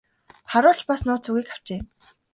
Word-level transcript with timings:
Харуул 0.53 0.79
ч 0.79 0.81
бас 0.87 1.01
нууц 1.05 1.25
үгийг 1.29 1.47
авчээ. 1.53 1.79